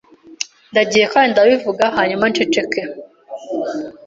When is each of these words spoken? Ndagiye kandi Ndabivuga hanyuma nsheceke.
Ndagiye 0.71 1.05
kandi 1.13 1.29
Ndabivuga 1.33 1.85
hanyuma 1.97 2.23
nsheceke. 2.31 2.81